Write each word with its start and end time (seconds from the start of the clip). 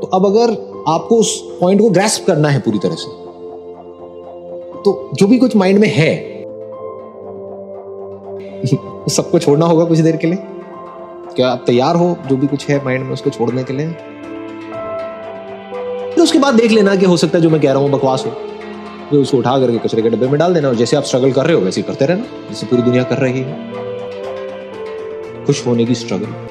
तो 0.00 0.06
अब 0.06 0.26
अगर 0.26 0.50
आपको 0.88 1.16
उस 1.16 1.58
पॉइंट 1.60 1.80
को 1.80 1.90
ग्रेस्प 1.90 2.26
करना 2.26 2.48
है 2.48 2.60
पूरी 2.60 2.78
तरह 2.78 2.94
से 2.94 3.28
तो 4.78 5.10
जो 5.14 5.26
भी 5.26 5.38
कुछ 5.38 5.56
माइंड 5.56 5.78
में 5.78 5.88
है, 5.88 6.38
सबको 9.08 9.38
छोड़ना 9.38 9.66
होगा 9.66 9.84
कुछ 9.84 9.98
देर 9.98 10.16
के 10.16 10.26
लिए। 10.26 10.38
क्या 11.36 11.48
आप 11.48 11.64
तैयार 11.66 11.96
हो 11.96 12.16
जो 12.26 12.36
भी 12.36 12.46
कुछ 12.46 12.68
है 12.68 12.84
माइंड 12.84 13.04
में 13.04 13.12
उसको 13.12 13.30
छोड़ने 13.30 13.64
के 13.64 13.72
लिए? 13.72 13.88
फिर 16.14 16.24
उसके 16.24 16.38
बाद 16.38 16.54
देख 16.54 16.70
लेना 16.70 16.96
कि 16.96 17.06
हो 17.06 17.16
सकता 17.16 17.38
है 17.38 17.42
जो 17.42 17.50
मैं 17.50 17.60
कह 17.60 17.72
रहा 17.72 17.82
हूँ 17.82 17.90
बकवास 17.90 18.26
हो। 18.26 18.32
जो 19.12 19.22
उसको 19.22 19.36
उठा 19.36 19.58
करके 19.58 19.78
कचरे 19.78 20.02
के 20.02 20.10
डब्बे 20.10 20.26
में 20.26 20.38
डाल 20.38 20.54
देना 20.54 20.68
और 20.68 20.74
जैसे 20.74 20.96
आप 20.96 21.02
स्ट्रगल 21.02 21.32
कर 21.32 21.46
रहे 21.46 21.56
हो, 21.56 21.62
वैसे 21.62 21.82
करते 21.82 22.06
रहना। 22.06 22.24
जैसे 22.48 22.66
पूरी 22.66 22.82
दुनिया 22.82 23.02
कर 23.02 23.18
रही 23.18 23.40
है। 23.40 23.72
खुश 25.46 25.66
होने 25.66 25.84
की 25.84 25.94
स्ट्रगल 25.94 26.47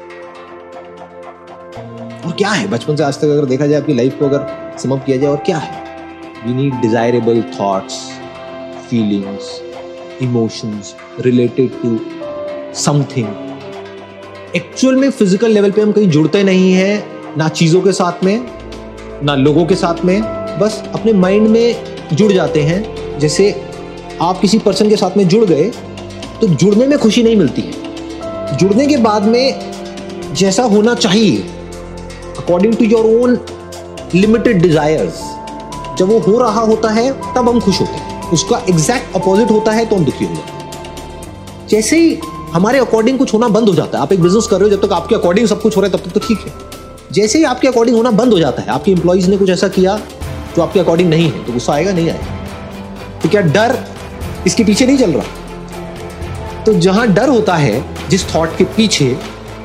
और 2.28 2.34
क्या 2.34 2.50
है? 2.50 2.68
बचपन 2.68 2.96
से 2.96 3.04
आज 3.04 3.18
तक 3.18 3.24
अगर 3.24 3.46
देखा 3.46 3.66
जाए, 3.68 3.80
आपकी 3.80 3.94
लाइफ 3.94 4.18
को 4.20 4.26
अगर 4.26 4.78
समअप 4.80 5.04
किया 5.06 5.18
जाए, 5.18 5.30
और 5.30 5.38
क्या 5.46 5.58
है? 5.58 5.84
We 6.46 6.54
need 6.54 6.74
desirable 6.82 7.42
thoughts 7.60 7.94
feelings 8.90 9.62
emotions 10.22 10.96
related 11.22 11.82
to 11.82 12.00
something 12.76 13.28
actual 14.56 14.96
में 14.96 15.10
फ़िज़िकल 15.12 15.52
लेवल 15.52 15.72
पे 15.72 15.82
हम 15.82 15.92
कहीं 15.92 16.10
जुड़ते 16.10 16.44
नहीं 16.44 16.72
हैं, 16.74 17.04
ना 17.38 17.50
चीज़ों 17.50 17.82
के 17.82 17.92
साथ 17.94 18.24
में, 18.24 18.46
ना 19.24 19.36
लोगों 19.36 19.66
के 19.66 19.76
साथ 19.76 20.06
में, 20.06 20.22
बस 20.60 20.84
अपने 20.94 21.14
माइंड 21.16 21.48
में 21.48 21.76
जुड़ 22.14 22.32
जाते 22.32 22.62
हैं। 22.62 23.20
जैसे 23.20 23.52
आप 24.22 24.40
किसी 24.42 24.60
पर्सन 24.60 24.90
के 24.90 24.96
साथ 24.96 25.18
में 25.18 25.28
जुड़ 25.28 25.44
गए 25.46 25.72
तो 26.42 26.48
जुड़ने 26.48 26.88
में 26.88 26.98
खुशी 27.00 27.24
नहीं 27.24 27.36
मिलती 27.36 27.62
है। 27.62 28.58
जुड़ने 28.58 28.88
के 28.88 28.98
बाद 29.00 29.24
में 29.26 30.34
जैसा 30.34 30.64
होना 30.66 30.94
चाहिए। 30.96 31.46
According 32.48 32.76
to 32.76 32.86
your 32.86 33.06
own 33.14 33.38
limited 34.14 34.62
desires 34.62 35.16
जब 35.98 36.10
वो 36.10 36.20
हो 36.20 36.38
रहा 36.40 36.62
होता 36.62 36.90
है, 36.90 37.12
तब 37.34 37.50
हम 37.50 37.60
खुश 37.60 37.80
होते 37.82 37.94
हैं। 37.94 38.30
उसका 38.32 38.58
एग्जैक्ट 38.70 39.16
अपोजिट 39.16 39.52
होता 39.52 39.72
है 39.72 39.86
तो 39.86 39.96
हम 39.96 40.06
दुखी 40.06 40.26
हो। 40.26 40.36
जैसे 41.70 42.00
ही 42.00 42.18
हमारे 42.54 42.80
अकॉर्डिंग 42.80 43.18
कुछ 43.20 43.34
होना 43.34 43.48
बंद 43.48 43.70
हो 43.70 43.74
जाता 43.76 43.98
है, 43.98 44.04
आप 44.04 44.14
एक 44.14 44.22
बिज़नेस 44.22 44.48
कर 44.48 44.60
रहे 44.60 44.70
हो, 44.70 44.76
जब 44.76 44.86
तक 44.86 44.94
आपके 44.94 45.16
अकॉर्डिंग 45.16 45.48
सब 45.48 45.62
कुछ 45.62 45.78
हो 45.78 45.82
रहा 45.82 45.92
है, 45.92 45.98
तब 45.98 46.04
तक 46.06 46.14
तो 46.14 46.28
ठीक 46.28 46.46
है। 46.48 46.54
जैसे 47.14 47.38
ही 47.38 47.44
आपके 47.46 47.68
अकॉर्डिंग 47.68 47.98
होना 47.98 48.12
बंद 48.14 48.34
हो 48.34 48.40
जाता 48.40 48.62
है, 48.62 48.68
आपके 48.70 48.92
इंप्लॉइज 48.92 49.30
ने 49.30 49.38
कुछ 49.38 49.50
ऐसा 49.50 49.68
किया 49.70 50.00
जो 50.56 50.62
आपके 50.62 50.80
अकॉर्डिंग 50.80 51.10
नहीं 51.10 51.32
है 51.32 51.46
तो 51.46 51.54
गुस्सा 51.54 51.74
आएगा, 51.74 51.92
नहीं 51.92 52.10
आएगा। 52.10 53.20
तो 53.24 53.30
क्या 53.30 53.42
डर 53.42 53.78
इसके 54.48 54.64
पीछे 54.64 54.86
नहीं 54.86 54.98
चल 54.98 55.12
रहा? 55.12 56.64
तो 56.64 56.74
जहाँ 56.76 57.08
डर 57.08 57.30
होता 57.30 57.56
है, 57.56 57.84
जिस 58.10 58.36
थॉट 58.36 58.58
के 58.58 58.64
पीछे 58.78 59.16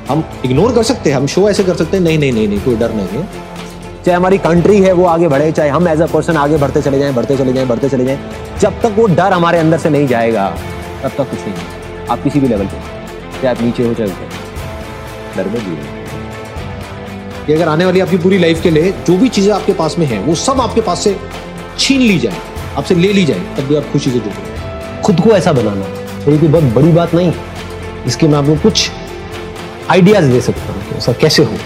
हम 0.09 0.25
इग्नोर 0.45 0.75
कर 0.75 0.83
सकते 0.83 1.11
हैं, 1.11 1.17
हम 1.17 1.27
शो 1.27 1.49
ऐसे 1.51 1.65
कर 1.65 1.77
सकते 1.77 1.97
हैं, 1.97 2.05
नहीं 2.05 2.19
नहीं 2.19 2.33
नहीं 2.33 2.49
नहीं, 2.49 2.61
कोई 2.61 2.77
डर 2.77 2.93
नहीं 2.95 3.07
है। 3.09 3.27
चाहे 4.05 4.17
हमारी 4.17 4.39
कंट्री 4.39 4.81
है, 4.81 4.93
वो 4.93 5.05
आगे 5.07 5.29
बढ़े, 5.29 5.51
चाहे 5.53 5.69
हम 5.71 5.89
एज 5.89 6.01
अ 6.01 6.07
पर्सन 6.13 6.37
आगे 6.37 6.57
बढ़ते 6.59 6.83
चले 6.83 6.99
जाएँ, 6.99 7.13
बढ़ते 7.15 7.37
चले 7.37 7.53
जाएँ, 7.53 7.67
बढ़ते 7.67 7.89
चले 7.89 8.05
जाएँ, 8.05 8.19
जब 8.61 8.81
तक 8.83 8.95
वो 8.97 9.07
डर 9.09 9.33
हमारे 9.33 9.59
अंदर 9.59 9.79
से 9.79 9.91
नहीं 9.91 10.07
जाएगा, 10.09 10.49
तब 11.03 11.11
तक 11.19 11.31
कुछ 11.31 11.41
नहीं 11.41 12.07
आप 12.11 12.23
किसी 12.23 12.41
भी 12.41 12.49
लेवल 12.49 12.67
पे, 12.67 12.81
चाहे 13.33 13.49
आप 13.49 13.63
नीचे 13.63 13.83
हो, 13.83 13.95
चाहे 13.95 14.11
ऊपर। 14.11 14.41
डर 15.37 15.49
में 15.49 15.61
ज़ीरो 15.61 16.01
कि 17.47 17.53
अगर 17.53 17.69
आने 17.69 17.85
वाली 17.85 18.01
आपकी 18.01 18.17
पूरी 18.19 18.39
लाइफ 18.39 18.63
के 18.63 18.71
लिए 18.71 18.93
जो 19.07 19.17
भी 19.19 19.29
चीज़ें 19.29 19.53
आपके 19.55 19.73
पास 19.75 19.97
में 19.99 20.07
है, 20.07 20.19
वो 20.23 20.35
सब 20.37 20.61
आपके 20.61 20.81
पास 20.81 21.05
से 21.05 21.17
छीन 21.79 22.01
ली 22.01 22.19
जाए, 22.19 22.41
आपसे 22.77 22.95
ले 22.95 23.13
ली 23.13 23.25
जाए, 23.25 23.41
तब 23.57 23.69
भी 23.69 23.77
आप 23.77 23.91
खुशी 23.93 24.11
से 24.11 24.19
जुड़े 24.19 25.01
खुद 25.03 25.21
को 25.21 25.31
ऐसा 25.37 25.53
बनाना 25.53 25.87
तो 26.25 26.31
ये 26.31 26.49
बहुत 26.49 26.65
बड़ी 26.75 26.93
बात 26.93 27.15
नहीं। 27.15 27.33
इसके 28.07 28.27
मैं 28.29 28.39
आपको 28.39 28.55
कुछ 28.63 28.91
आइडियाज़ 29.91 30.31
दे 30.31 30.41
सकता 30.41 30.73
हूँ 30.73 30.97
ऐसा 30.97 31.13
कैसे 31.13 31.43
हो? 31.43 31.57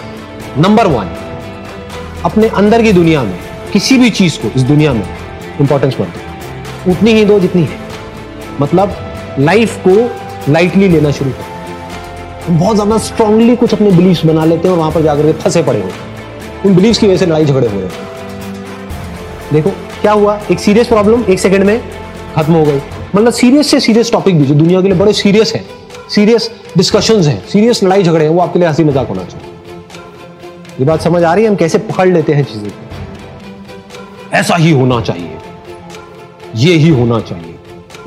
नंबर 0.59 0.87
वन 0.87 1.09
अपने 2.25 2.49
अंदर 2.49 2.83
की 2.83 2.93
दुनिया 2.93 3.23
में, 3.23 3.39
किसी 3.73 3.99
भी 3.99 4.11
चीज़ 4.11 4.39
को 4.39 4.49
इस 4.57 4.63
दुनिया 4.63 4.93
में 4.93 5.05
इंपॉर्टेंस 5.61 5.97
मत 6.01 6.07
दो। 6.07 6.93
उतनी 6.93 7.13
ही 7.13 7.25
दो 7.25 7.39
जितनी 7.41 7.63
है। 7.63 7.79
मतलब 8.61 8.97
लाइफ 9.39 9.77
को 9.87 10.53
लाइटली 10.53 10.89
लेना 10.89 11.11
शुरू 11.11 11.31
करो। 11.31 12.55
बहुत 12.55 12.77
ज़्यादा 12.77 12.99
स्ट्रांगली 12.99 13.57
कुछ 13.57 13.75
अपने 13.75 13.91
बिलीव्स 13.91 14.25
बना 14.25 14.45
लेते 14.45 14.69
हैं 14.69 14.75
और 14.75 14.79
वहाँ 14.79 14.91
पर 14.93 15.03
जाकर 15.03 15.23
के 15.23 15.33
फंसे 15.33 15.63
पड़े 15.63 15.83
हो। 15.83 15.89
उन 16.67 16.75
बिलीव्स 16.75 16.99
की 16.99 17.07
वजह 17.07 17.17
से 17.17 17.27
लड़ाई 17.27 17.45
झगड़े 17.45 17.69
हो 17.69 17.81
रहे 17.81 17.89
देखो, 19.53 19.71
क्या 20.01 20.13
हुआ? 20.13 20.41
एक 20.51 20.61
सीरियस 20.61 20.87
प्रॉब्लम 20.87 21.25
एक 21.25 21.41
सेकंड 21.41 21.65
में 21.65 21.81
खत्म 22.37 22.53
हो 22.53 22.65
गई। 22.65 22.81
मतलब 23.15 23.33
सीरियस 23.33 23.71
से 23.71 23.81
सीरियस 23.81 24.13
टॉपिक 24.13 24.39
भी, 24.39 24.47
जो 24.47 24.55
दुनिया 24.55 24.81
के 24.81 24.89
लिए 24.89 24.99
बड़े 24.99 25.13
सीरियस 25.13 25.53
है। 25.55 25.65
सीरियस 26.09 26.51
डिस्कशन 26.77 27.21
है 27.23 27.39
सीरियस 27.49 27.83
लड़ाई 27.85 28.03
झगड़े 28.03 28.25
हैं, 28.25 28.31
वो 28.31 28.41
आपके 28.41 28.59
लिए 28.59 28.69
हँसी 28.69 28.85
मज़ाक 28.85 29.09
होना 29.09 29.25
चाहिए। 29.25 29.55
ये 30.79 30.85
बात 30.85 31.01
समझ 31.03 31.23
आ 31.23 31.35
रही 31.35 31.45
है, 31.45 31.51
हम 31.51 31.57
कैसे 31.57 31.79
पकड़ 31.81 32.09
लेते 32.09 32.33
हैं 32.33 32.45
चीज़ें 32.45 32.71
ऐसा 34.33 34.57
ही 34.57 34.71
होना 34.73 35.01
चाहिए। 35.01 35.31
ये 36.57 36.75
ही 36.75 36.89
होना 36.91 37.21
चाहिए। 37.21 37.53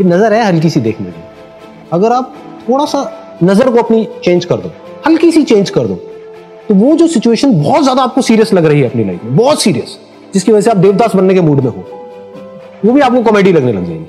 ये 0.01 0.03
नज़र 0.05 0.33
है 0.33 0.45
हल्की 0.45 0.69
सी 0.69 0.79
देखने 0.81 1.07
में। 1.07 1.23
अगर 1.93 2.11
आप 2.11 2.35
थोड़ा 2.69 2.85
सा 2.85 3.01
नज़र 3.43 3.69
को 3.69 3.79
अपनी 3.79 4.07
चेंज 4.23 4.45
कर 4.45 4.55
दो, 4.55 4.71
हल्की 5.07 5.31
सी 5.31 5.43
चेंज 5.43 5.69
कर 5.69 5.87
दो 5.87 5.95
तो 6.67 6.75
वो 6.75 6.95
जो 6.95 7.07
सिचुएशन 7.07 7.61
बहुत 7.61 7.83
ज़्यादा 7.83 8.01
आपको 8.03 8.21
सीरियस 8.21 8.53
लग 8.53 8.65
रही 8.65 8.81
है 8.81 8.89
अपनी 8.89 9.03
लाइफ 9.03 9.23
में, 9.23 9.35
बहुत 9.37 9.61
सीरियस 9.61 9.97
जिसकी 10.33 10.51
वजह 10.51 10.61
से 10.61 10.71
आप 10.71 10.77
देवदास 10.77 11.15
बनने 11.15 11.33
के 11.33 11.41
मूड 11.41 11.59
में 11.59 11.69
हो, 11.69 11.83
वो 12.85 12.91
भी 12.93 13.01
आपको 13.01 13.21
कॉमेडी 13.23 13.51
लगने 13.53 13.71
लग 13.73 13.85
जाएगी। 13.85 14.05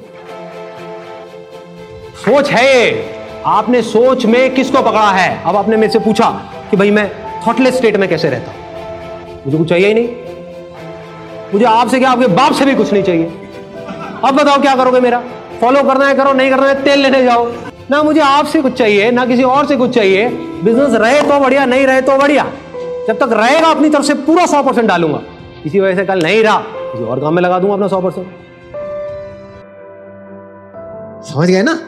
सोच 2.24 2.50
है 2.50 3.19
आपने 3.46 3.82
सोच 3.82 4.26
में 4.26 4.54
किसको 4.54 4.82
पकड़ा 4.82 5.10
है? 5.10 5.42
अब 5.44 5.56
आपने 5.56 5.76
मेरे 5.76 5.92
से 5.92 5.98
पूछा 5.98 6.30
कि 6.70 6.76
भाई 6.76 6.90
मैं 6.90 7.10
थॉटलेस 7.46 7.76
स्टेट 7.76 7.96
में 7.96 8.08
कैसे 8.08 8.30
रहता 8.30 8.50
हूँ। 8.50 8.58
मुझे 9.46 9.58
कुछ 9.58 9.68
चाहिए 9.68 9.86
ही 9.86 9.94
नहीं। 9.94 10.08
मुझे 11.52 11.64
आपसे 11.64 11.98
क्या, 11.98 12.10
आपके 12.10 12.26
बाप 12.26 12.52
से 12.52 12.64
भी 12.64 12.74
कुछ 12.74 12.92
नहीं 12.92 13.02
चाहिए। 13.02 13.24
अब 14.24 14.34
बताओ 14.34 14.60
क्या 14.60 14.74
करोगे 14.74 15.00
मेरा? 15.00 15.22
फॉलो 15.60 15.82
करना 15.82 16.06
है, 16.06 16.14
करो, 16.14 16.32
नहीं 16.32 16.50
करना 16.50 16.66
है, 16.66 16.84
तेल 16.84 16.98
लेने 16.98 17.22
जाओ। 17.22 17.52
ना 17.90 18.02
मुझे 18.02 18.20
आपसे 18.20 18.62
कुछ 18.62 18.72
चाहिए, 18.72 19.10
ना 19.10 19.26
किसी 19.26 19.42
और 19.42 19.66
से 19.66 19.76
कुछ 19.76 19.94
चाहिए। 19.94 20.28
बिज़नेस 20.64 20.94
रहे 20.94 21.22
तो 21.22 21.40
बढ़िया, 21.40 21.64
नहीं 21.64 21.86
रहे 21.86 22.00
तो 22.00 22.16
बढ़िया। 22.16 22.46
जब 23.08 23.18
तक 23.18 23.28
रहेगा 23.32 23.68
अपनी 23.68 23.90
तरफ़ 23.90 24.02
से 24.02 24.14
पूरा 24.14 24.46
सौ 24.46 24.62
परसेंट 24.62 24.88
डालूँगा। 24.88 25.20
इसी 25.66 25.80
वजह 25.80 25.94
से 25.94 26.04
कल 26.04 26.22
नहीं 26.22 26.42
रहा। 26.42 26.58
किसी 26.58 27.04
और 27.04 27.20
काम 27.20 27.34
में 27.34 27.42
लगा 27.42 27.58
दूँगा 27.58 27.74
अपना 27.74 27.88
सौ 27.88 28.00
परसेंट। 28.00 28.26
समझ 31.24 31.48
गए 31.48 31.62
ना? 31.62 31.80